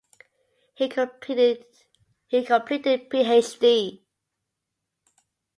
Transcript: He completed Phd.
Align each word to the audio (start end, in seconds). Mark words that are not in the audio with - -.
He 0.73 0.89
completed 0.89 1.63
Phd. 2.33 4.01